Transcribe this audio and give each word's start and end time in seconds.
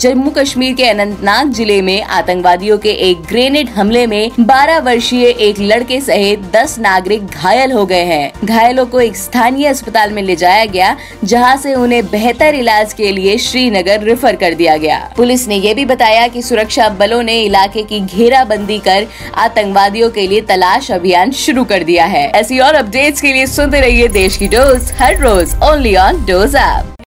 जम्मू 0.00 0.30
कश्मीर 0.30 0.74
के 0.74 0.84
अनंतनाग 0.84 1.52
ज़िले 1.52 1.80
में 1.82 2.02
आतंकवादियों 2.02 2.76
के 2.78 2.90
एक 3.02 3.20
ग्रेनेड 3.28 3.68
हमले 3.68 4.06
में 4.06 4.30
12 4.40 4.80
वर्षीय 4.84 5.26
एक 5.26 5.60
लड़के 5.60 6.00
सहित 6.00 6.40
10 6.54 6.78
नागरिक 6.78 7.26
घायल 7.26 7.72
हो 7.72 7.84
गए 7.86 8.02
हैं। 8.04 8.32
घायलों 8.44 8.84
को 8.86 9.00
एक 9.00 9.16
स्थानीय 9.16 9.66
अस्पताल 9.66 10.12
में 10.12 10.22
ले 10.22 10.36
जाया 10.36 10.64
गया, 10.64 10.96
जहाँ 11.24 11.56
से 11.56 11.74
उन्हें 11.74 12.04
बेहतर 12.06 12.54
इलाज 12.54 12.92
के 12.92 13.12
लिए 13.12 13.36
श्रीनगर 13.38 14.02
रेफर 14.02 14.36
कर 14.36 14.54
दिया 14.54 14.76
गया। 14.76 14.98
पुलिस 15.16 15.46
ने 15.48 15.56
यह 15.56 15.74
भी 15.74 15.84
बताया 15.84 16.26
कि 16.28 16.42
सुरक्षा 16.42 16.88
बलों 16.98 17.22
ने 17.22 17.40
इलाके 17.40 17.82
की 17.82 18.00
घेराबंदी 18.00 18.78
कर 18.78 19.06
आतंकवादियों 19.36 20.10
के 20.10 20.26
लिए 20.26 20.40
तलाश 20.40 20.90
अभियान 20.90 21.30
शुरू 21.36 21.64
कर 21.64 21.84
दिया 21.84 22.04
है। 22.06 22.26
ऐसी 22.32 22.58
और 22.58 22.74
अपडेट्स 22.74 23.20
के 23.20 23.32
लिए 23.32 23.46
सुनते 23.46 23.80
रहिए 23.80 24.08
देश 24.10 24.36
की 24.36 24.48
डोज, 24.48 24.92
हर 24.98 25.18
रोज 25.20 25.54
ओनली 25.64 25.96
ऑन 25.96 26.24
डोज 26.26 26.54
ऐप 26.56 26.92